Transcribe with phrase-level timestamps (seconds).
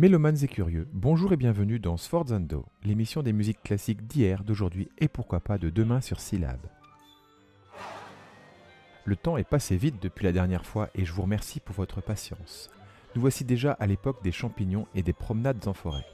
[0.00, 5.08] Mélomanes et curieux, bonjour et bienvenue dans Sforzando, l'émission des musiques classiques d'hier, d'aujourd'hui et
[5.08, 6.58] pourquoi pas de demain sur Syllab.
[9.04, 12.00] Le temps est passé vite depuis la dernière fois et je vous remercie pour votre
[12.00, 12.70] patience.
[13.14, 16.06] Nous voici déjà à l'époque des champignons et des promenades en forêt.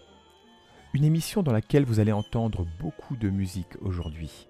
[0.92, 4.48] Une émission dans laquelle vous allez entendre beaucoup de musique aujourd'hui.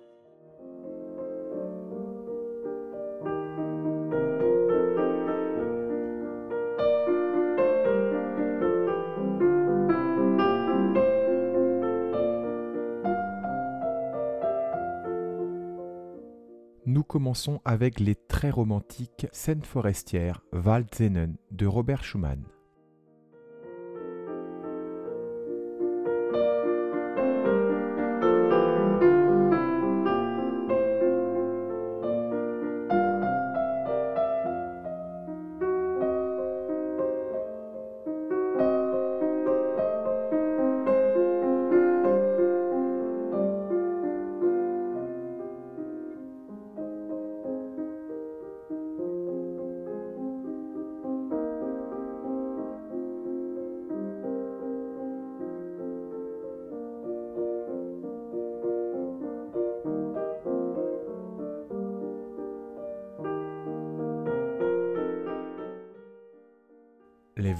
[17.17, 22.45] Commençons avec les très romantiques Scènes forestières Waldzenen de Robert Schumann.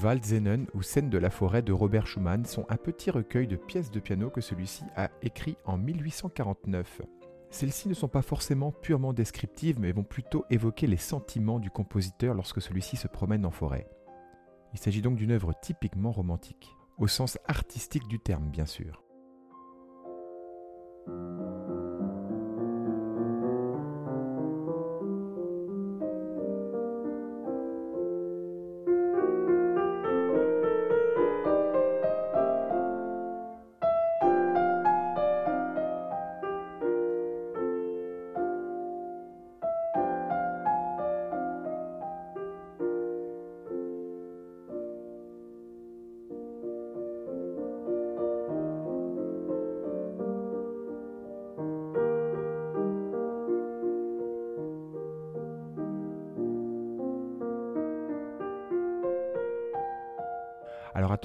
[0.07, 3.57] Les Waldzenen ou Scènes de la forêt de Robert Schumann sont un petit recueil de
[3.57, 7.01] pièces de piano que celui-ci a écrit en 1849.
[7.49, 12.35] Celles-ci ne sont pas forcément purement descriptives mais vont plutôt évoquer les sentiments du compositeur
[12.35, 13.89] lorsque celui-ci se promène en forêt.
[14.71, 19.03] Il s'agit donc d'une œuvre typiquement romantique, au sens artistique du terme bien sûr.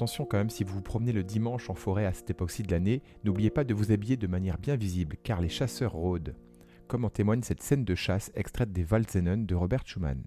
[0.03, 2.71] Attention quand même, si vous vous promenez le dimanche en forêt à cette époque-ci de
[2.71, 6.35] l'année, n'oubliez pas de vous habiller de manière bien visible, car les chasseurs rôdent,
[6.89, 10.25] comme en témoigne cette scène de chasse extraite des Waldzenen de Robert Schumann.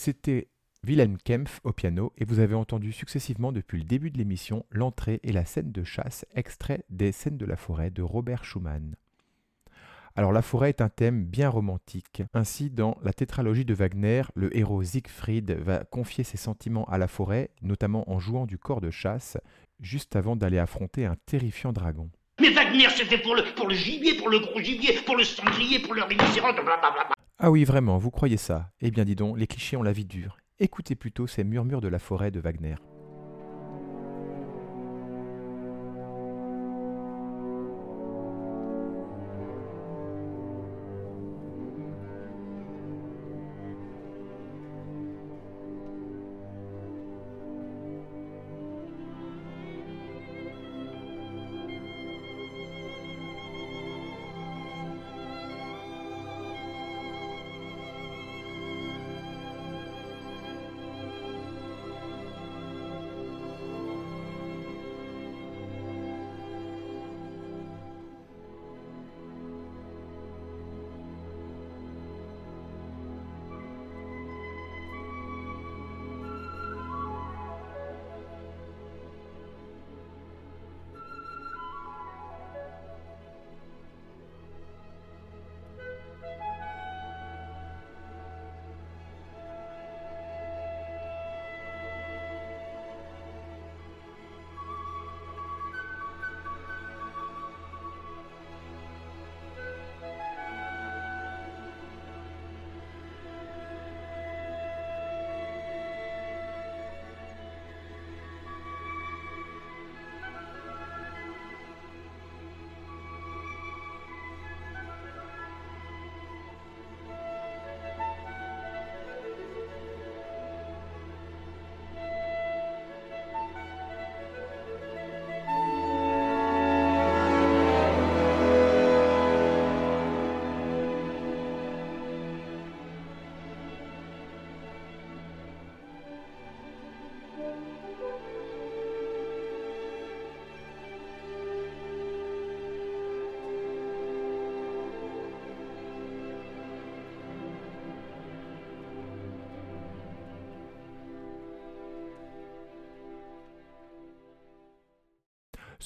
[0.00, 0.46] C'était
[0.86, 5.18] Wilhelm Kempf au piano et vous avez entendu successivement depuis le début de l'émission l'entrée
[5.24, 8.94] et la scène de chasse extrait des scènes de la forêt de Robert Schumann.
[10.14, 12.22] Alors la forêt est un thème bien romantique.
[12.32, 17.08] Ainsi, dans la tétralogie de Wagner, le héros Siegfried va confier ses sentiments à la
[17.08, 19.36] forêt, notamment en jouant du corps de chasse,
[19.80, 22.08] juste avant d'aller affronter un terrifiant dragon.
[22.40, 25.80] Mais Wagner, c'était pour le, pour le gibier, pour le gros gibier, pour le sanglier,
[25.80, 27.08] pour le rhinocéros, blablabla.
[27.40, 30.04] Ah oui, vraiment, vous croyez ça Eh bien dis donc, les clichés ont la vie
[30.04, 30.38] dure.
[30.58, 32.74] Écoutez plutôt ces murmures de la forêt de Wagner.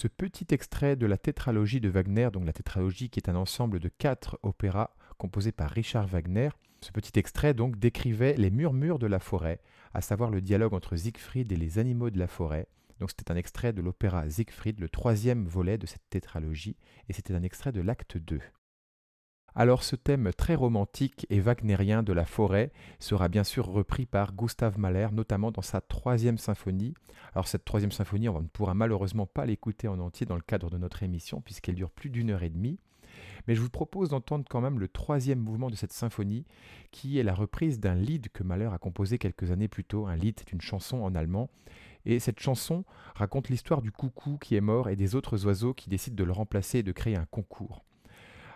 [0.02, 3.78] Ce petit extrait de la tétralogie de Wagner, donc la tétralogie qui est un ensemble
[3.78, 6.48] de quatre opéras composés par Richard Wagner,
[6.80, 9.60] ce petit extrait donc décrivait les murmures de la forêt,
[9.94, 12.66] à savoir le dialogue entre Siegfried et les animaux de la forêt.
[12.98, 16.76] Donc c'était un extrait de l'opéra Siegfried, le troisième volet de cette tétralogie,
[17.08, 18.40] et c'était un extrait de l'acte 2.
[19.54, 24.32] Alors ce thème très romantique et wagnérien de la forêt sera bien sûr repris par
[24.32, 26.94] Gustav Mahler, notamment dans sa troisième symphonie.
[27.34, 30.70] Alors cette troisième symphonie, on ne pourra malheureusement pas l'écouter en entier dans le cadre
[30.70, 32.78] de notre émission, puisqu'elle dure plus d'une heure et demie.
[33.46, 36.46] Mais je vous propose d'entendre quand même le troisième mouvement de cette symphonie,
[36.90, 40.06] qui est la reprise d'un Lied que Mahler a composé quelques années plus tôt.
[40.06, 41.50] Un Lied, c'est une chanson en allemand.
[42.06, 45.90] Et cette chanson raconte l'histoire du coucou qui est mort et des autres oiseaux qui
[45.90, 47.84] décident de le remplacer et de créer un concours.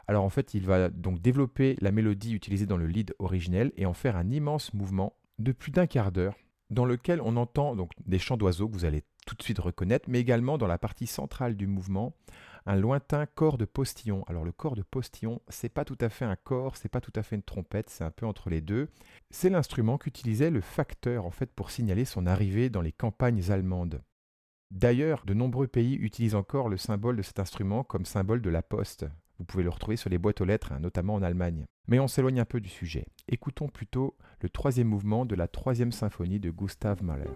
[0.08, 3.86] Alors en fait, il va donc développer la mélodie utilisée dans le lead originel et
[3.86, 6.36] en faire un immense mouvement de plus d'un quart d'heure
[6.70, 10.08] dans lequel on entend donc des chants d'oiseaux que vous allez tout de suite reconnaître,
[10.08, 12.14] mais également dans la partie centrale du mouvement,
[12.64, 14.25] un lointain corps de postillon.
[14.28, 17.12] Alors le corps de postillon, c'est pas tout à fait un corps, c'est pas tout
[17.14, 18.88] à fait une trompette, c'est un peu entre les deux.
[19.30, 24.02] C'est l'instrument qu'utilisait le facteur en fait pour signaler son arrivée dans les campagnes allemandes.
[24.72, 28.62] D'ailleurs, de nombreux pays utilisent encore le symbole de cet instrument comme symbole de la
[28.62, 29.06] poste.
[29.38, 31.66] Vous pouvez le retrouver sur les boîtes aux lettres, hein, notamment en Allemagne.
[31.88, 33.06] Mais on s'éloigne un peu du sujet.
[33.28, 37.30] Écoutons plutôt le troisième mouvement de la troisième symphonie de Gustav Mahler.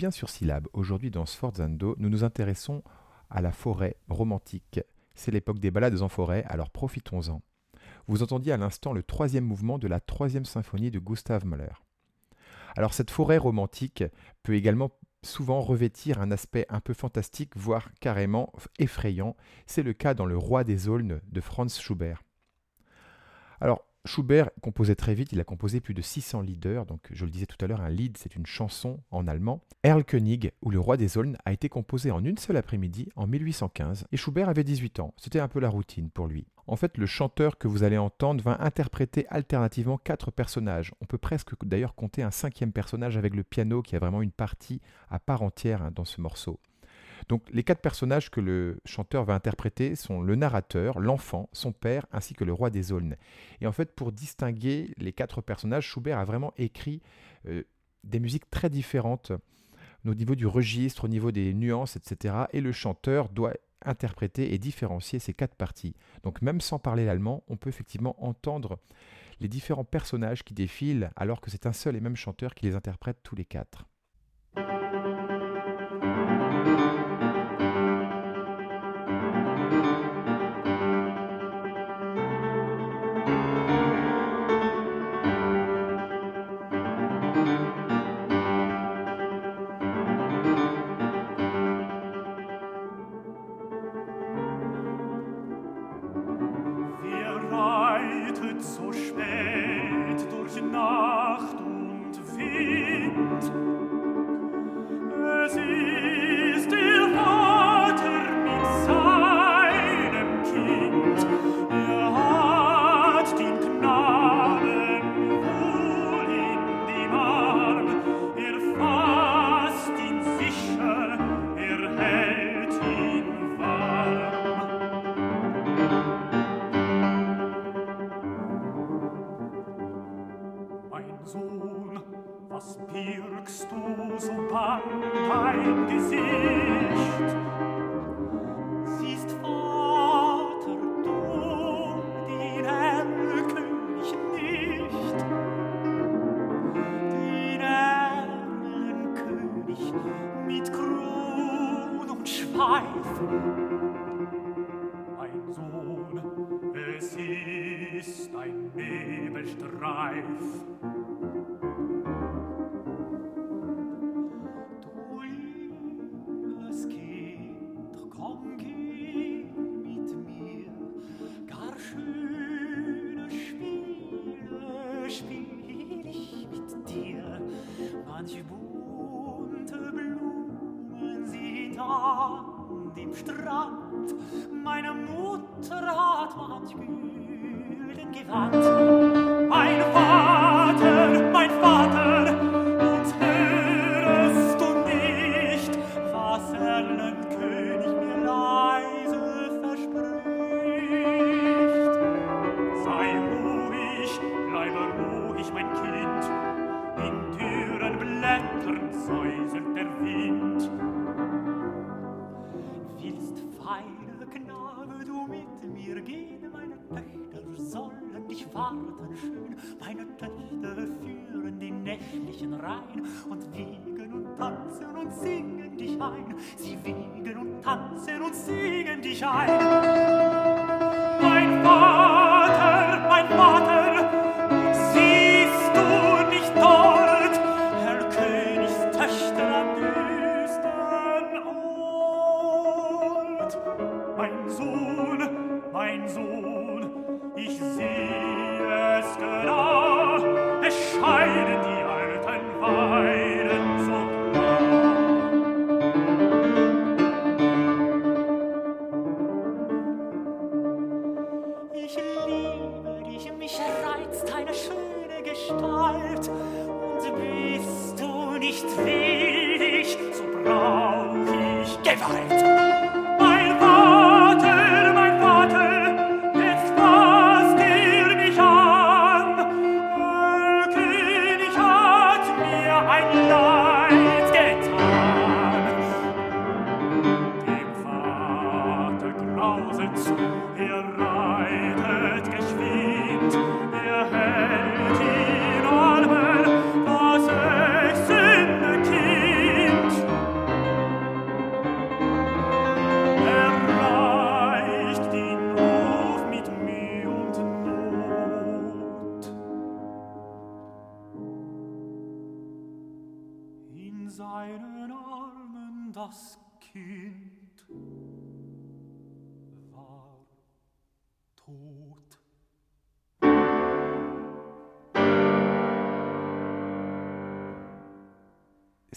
[0.00, 0.66] Bien sur Syllab.
[0.72, 2.82] Aujourd'hui, dans Sforzando, nous nous intéressons
[3.28, 4.80] à la forêt romantique.
[5.14, 7.42] C'est l'époque des balades en forêt, alors profitons-en.
[8.06, 11.74] Vous entendiez à l'instant le troisième mouvement de la troisième symphonie de Gustav Mahler.
[12.78, 14.02] Alors cette forêt romantique
[14.42, 14.90] peut également
[15.22, 19.36] souvent revêtir un aspect un peu fantastique, voire carrément effrayant.
[19.66, 22.22] C'est le cas dans Le Roi des Aulnes de Franz Schubert.
[23.60, 27.30] Alors, Schubert composait très vite, il a composé plus de 600 lieder, donc je le
[27.30, 29.62] disais tout à l'heure, un Lied c'est une chanson en allemand.
[29.82, 34.06] Erlkönig ou Le Roi des Aulnes a été composé en une seule après-midi en 1815
[34.10, 36.46] et Schubert avait 18 ans, c'était un peu la routine pour lui.
[36.66, 40.94] En fait, le chanteur que vous allez entendre va interpréter alternativement quatre personnages.
[41.00, 44.30] On peut presque d'ailleurs compter un cinquième personnage avec le piano qui a vraiment une
[44.30, 46.60] partie à part entière hein, dans ce morceau.
[47.30, 52.04] Donc les quatre personnages que le chanteur va interpréter sont le narrateur, l'enfant, son père
[52.10, 53.14] ainsi que le roi des aulnes.
[53.60, 57.00] Et en fait pour distinguer les quatre personnages, Schubert a vraiment écrit
[57.46, 57.62] euh,
[58.02, 59.30] des musiques très différentes
[60.04, 62.34] au niveau du registre, au niveau des nuances, etc.
[62.52, 63.52] Et le chanteur doit
[63.84, 65.94] interpréter et différencier ces quatre parties.
[66.24, 68.80] Donc même sans parler l'allemand, on peut effectivement entendre
[69.38, 72.74] les différents personnages qui défilent alors que c'est un seul et même chanteur qui les
[72.74, 73.86] interprète tous les quatre.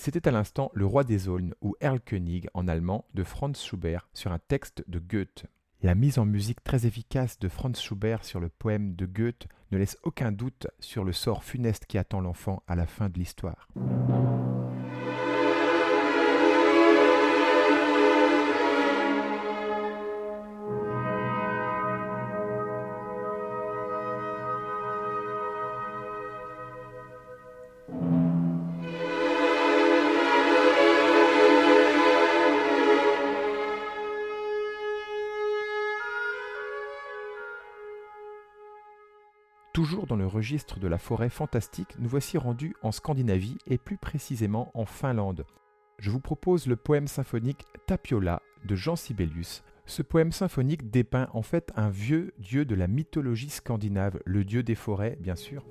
[0.03, 4.33] C'était à l'instant Le Roi des Aulnes ou Erlkönig en allemand de Franz Schubert sur
[4.33, 5.45] un texte de Goethe.
[5.81, 9.77] La mise en musique très efficace de Franz Schubert sur le poème de Goethe ne
[9.77, 13.69] laisse aucun doute sur le sort funeste qui attend l'enfant à la fin de l'histoire.
[40.01, 44.71] Dans le registre de la forêt fantastique, nous voici rendus en Scandinavie et plus précisément
[44.73, 45.45] en Finlande.
[45.99, 49.63] Je vous propose le poème symphonique Tapiola de Jean Sibelius.
[49.85, 54.63] Ce poème symphonique dépeint en fait un vieux dieu de la mythologie scandinave, le dieu
[54.63, 55.65] des forêts bien sûr.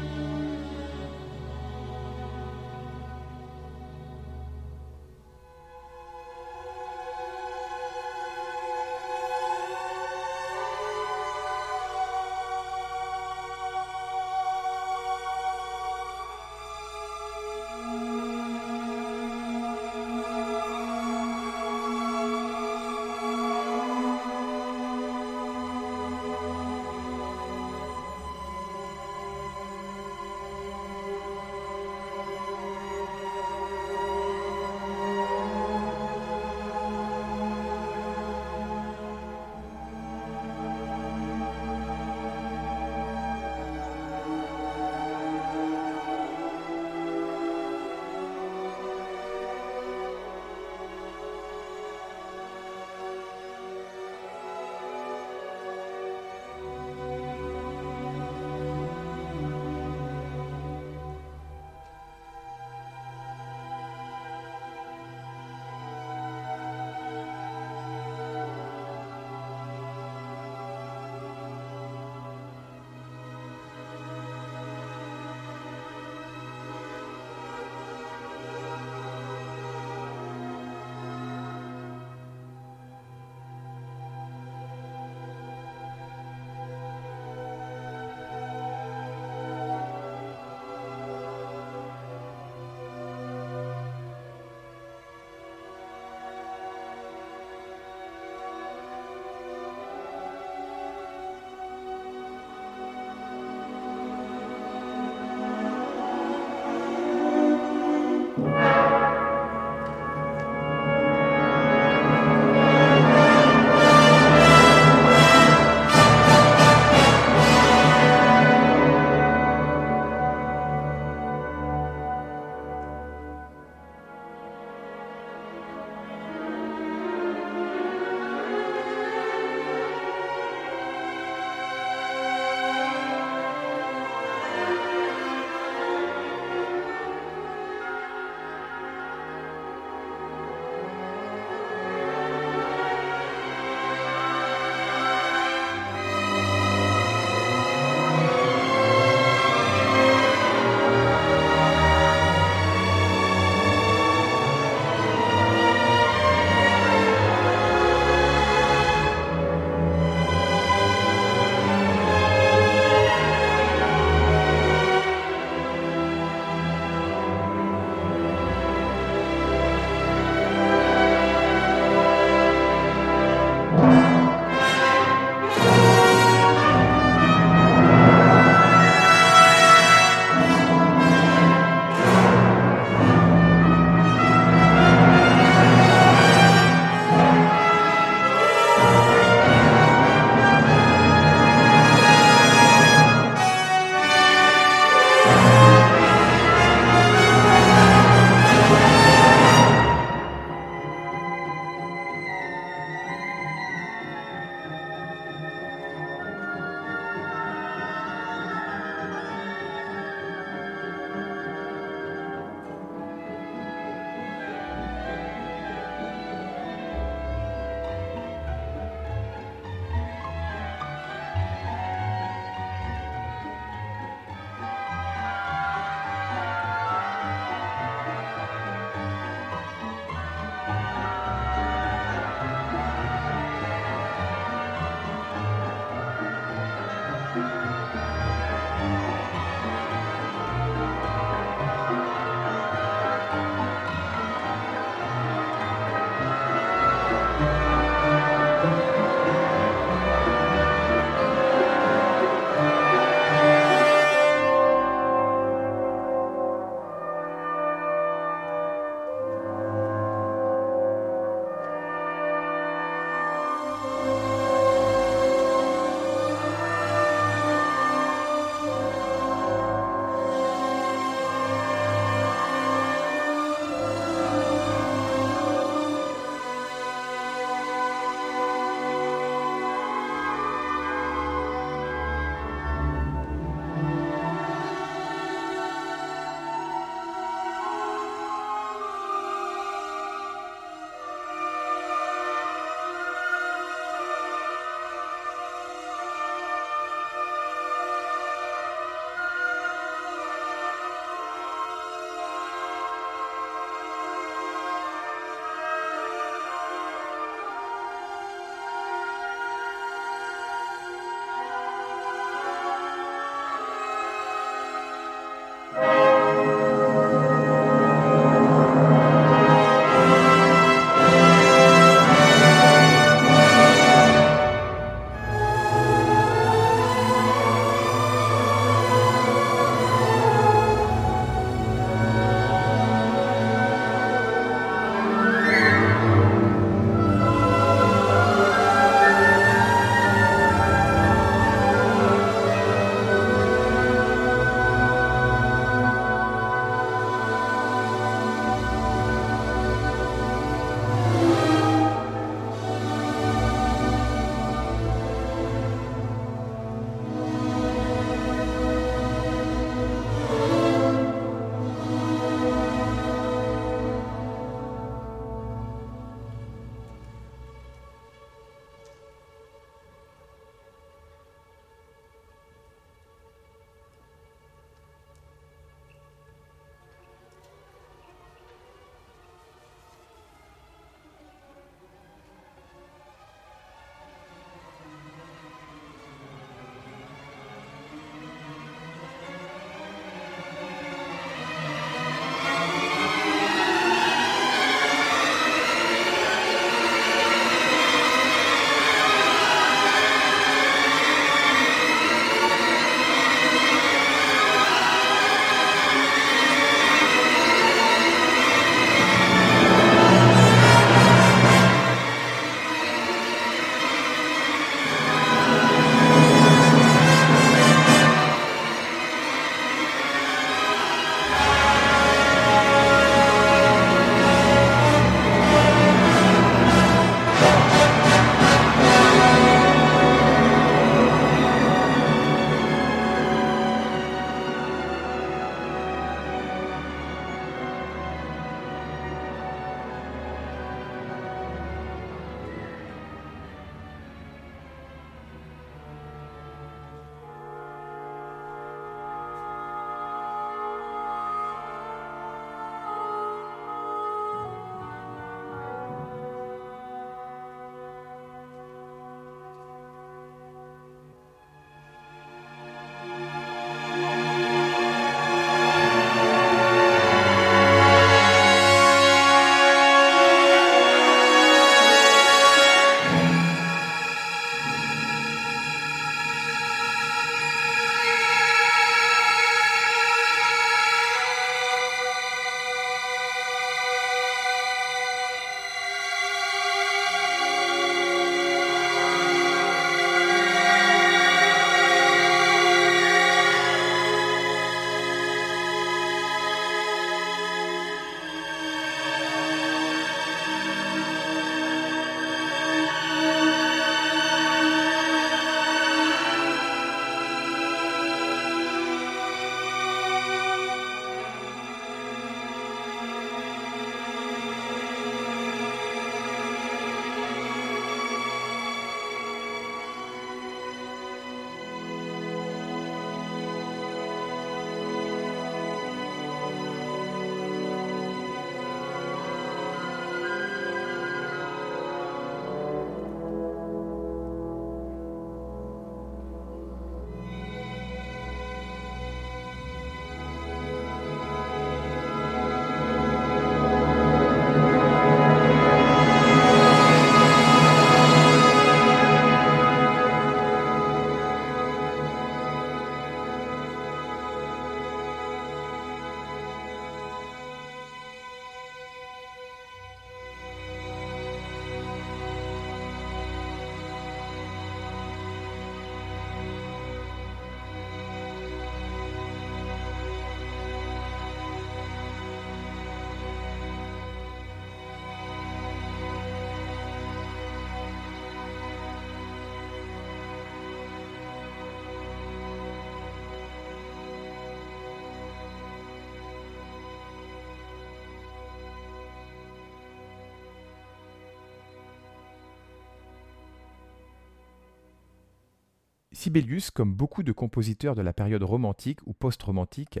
[596.24, 600.00] Sibelius, comme beaucoup de compositeurs de la période romantique ou post-romantique,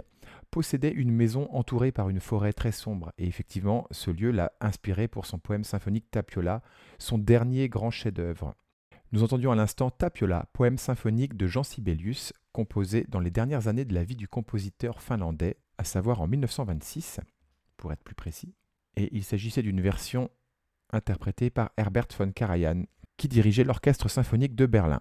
[0.50, 5.06] possédait une maison entourée par une forêt très sombre, et effectivement, ce lieu l'a inspiré
[5.06, 6.62] pour son poème symphonique Tapiola,
[6.98, 8.54] son dernier grand chef-d'œuvre.
[9.12, 13.84] Nous entendions à l'instant Tapiola, poème symphonique de Jean Sibelius, composé dans les dernières années
[13.84, 17.20] de la vie du compositeur finlandais, à savoir en 1926,
[17.76, 18.54] pour être plus précis.
[18.96, 20.30] Et il s'agissait d'une version
[20.90, 22.84] interprétée par Herbert von Karajan,
[23.18, 25.00] qui dirigeait l'orchestre symphonique de Berlin.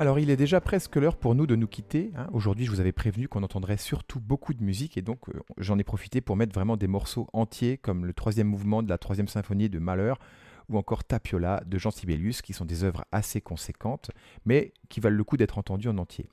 [0.00, 2.12] Alors il est déjà presque l'heure pour nous de nous quitter.
[2.16, 2.28] hein.
[2.32, 5.76] Aujourd'hui je vous avais prévenu qu'on entendrait surtout beaucoup de musique et donc euh, j'en
[5.78, 9.26] ai profité pour mettre vraiment des morceaux entiers comme le troisième mouvement de la troisième
[9.26, 10.14] symphonie de Mahler
[10.68, 14.12] ou encore Tapiola de Jean Sibelius qui sont des œuvres assez conséquentes
[14.44, 16.28] mais qui valent le coup d'être entendues en entier.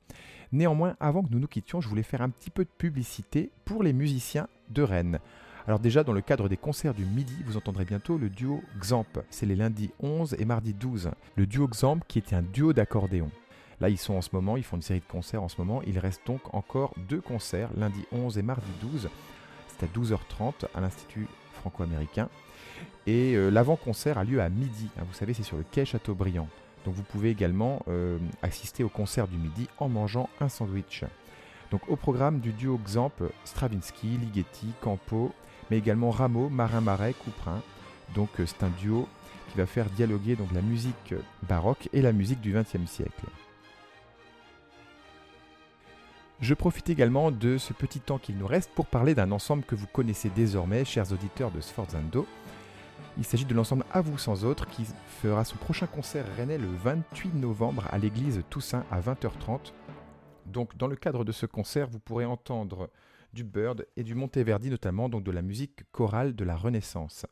[0.52, 3.82] Néanmoins avant que nous nous quittions je voulais faire un petit peu de publicité pour
[3.82, 5.20] les musiciens de Rennes.
[5.68, 9.08] Alors déjà, dans le cadre des concerts du midi, vous entendrez bientôt le duo Xamp.
[9.32, 11.10] C'est les lundis 11 et mardi 12.
[11.36, 13.32] Le duo Xamp qui était un duo d'accordéon.
[13.82, 15.82] Là, ils sont en ce moment, ils font une série de concerts en ce moment.
[15.86, 19.10] Il reste donc encore deux concerts, lundi 11 et mardi 12.
[19.68, 22.30] C'est à 12h30 à l'Institut franco-américain.
[23.08, 24.90] Et euh, l'avant-concert a lieu à midi.
[24.98, 25.04] hein.
[25.08, 26.48] vous savez, c'est sur le quai Chateaubriand.
[26.86, 31.04] Donc vous pouvez également euh, assister au concert du midi en mangeant un sandwich.
[31.72, 33.12] Donc au programme du duo Xamp,
[33.44, 35.34] Stravinsky, Ligeti, Campo,
[35.70, 37.62] mais également Rameau, Marin-Marais, Couperin.
[38.14, 39.08] Donc euh, c'est un duo
[39.52, 41.14] qui va faire dialoguer donc la musique
[41.48, 43.26] baroque et la musique du XXe siècle.
[46.42, 49.74] Je profite également de ce petit temps qu'il nous reste pour parler d'un ensemble que
[49.74, 52.28] vous connaissez désormais, chers auditeurs de Sforzando.
[53.18, 54.86] Il s'agit de l'ensemble À vous sans autre qui
[55.22, 59.72] fera son prochain concert rennais le 28 novembre à l'église Toussaint à 20h30.
[60.46, 62.90] Donc dans le cadre de ce concert, vous pourrez entendre
[63.32, 67.26] du Bird et du Monteverdi notamment, donc de la musique chorale de la Renaissance.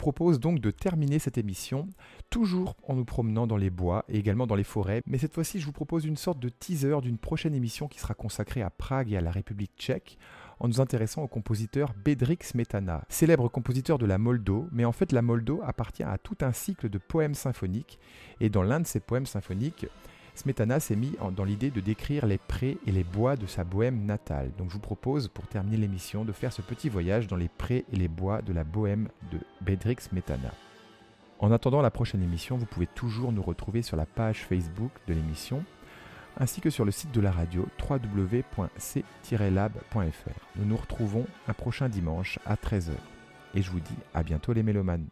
[0.00, 1.86] Propose donc de terminer cette émission,
[2.30, 5.02] toujours en nous promenant dans les bois et également dans les forêts.
[5.06, 8.14] Mais cette fois-ci, je vous propose une sorte de teaser d'une prochaine émission qui sera
[8.14, 10.18] consacrée à Prague et à la République tchèque,
[10.58, 14.68] en nous intéressant au compositeur Bedřich Smetana, célèbre compositeur de la Moldo.
[14.72, 17.98] Mais en fait, la Moldo appartient à tout un cycle de poèmes symphoniques.
[18.40, 19.86] Et dans l'un de ces poèmes symphoniques,
[20.40, 24.06] Smetana s'est mis dans l'idée de décrire les prés et les bois de sa bohème
[24.06, 24.50] natale.
[24.56, 27.84] Donc je vous propose, pour terminer l'émission, de faire ce petit voyage dans les prés
[27.92, 30.54] et les bois de la bohème de Bedřich Smetana.
[31.40, 35.12] En attendant la prochaine émission, vous pouvez toujours nous retrouver sur la page Facebook de
[35.12, 35.62] l'émission,
[36.38, 38.70] ainsi que sur le site de la radio www.c-lab.fr.
[40.56, 42.92] Nous nous retrouvons un prochain dimanche à 13h.
[43.54, 45.06] Et je vous dis à bientôt les mélomanes.